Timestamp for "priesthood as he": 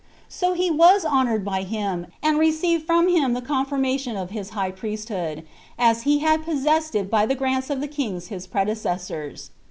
4.71-6.17